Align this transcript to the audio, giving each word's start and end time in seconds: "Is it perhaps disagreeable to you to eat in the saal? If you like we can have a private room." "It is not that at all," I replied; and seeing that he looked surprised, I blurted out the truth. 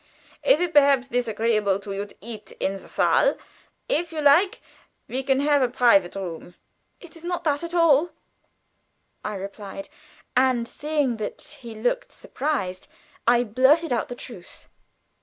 "Is 0.43 0.59
it 0.59 0.73
perhaps 0.73 1.09
disagreeable 1.09 1.79
to 1.81 1.93
you 1.93 2.07
to 2.07 2.15
eat 2.21 2.53
in 2.53 2.71
the 2.71 2.79
saal? 2.87 3.35
If 3.87 4.11
you 4.11 4.19
like 4.19 4.59
we 5.07 5.21
can 5.21 5.41
have 5.41 5.61
a 5.61 5.69
private 5.69 6.15
room." 6.15 6.55
"It 6.99 7.15
is 7.15 7.23
not 7.23 7.43
that 7.43 7.63
at 7.63 7.75
all," 7.75 8.09
I 9.23 9.35
replied; 9.35 9.89
and 10.35 10.67
seeing 10.67 11.17
that 11.17 11.59
he 11.59 11.75
looked 11.75 12.11
surprised, 12.11 12.87
I 13.27 13.43
blurted 13.43 13.93
out 13.93 14.07
the 14.07 14.15
truth. 14.15 14.65